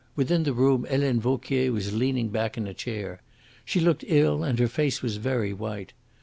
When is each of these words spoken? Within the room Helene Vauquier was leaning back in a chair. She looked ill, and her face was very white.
Within 0.15 0.41
the 0.41 0.53
room 0.53 0.87
Helene 0.89 1.19
Vauquier 1.19 1.71
was 1.71 1.93
leaning 1.93 2.29
back 2.29 2.57
in 2.57 2.65
a 2.65 2.73
chair. 2.73 3.21
She 3.63 3.79
looked 3.79 4.03
ill, 4.07 4.43
and 4.43 4.57
her 4.57 4.67
face 4.67 5.03
was 5.03 5.17
very 5.17 5.53
white. 5.53 5.93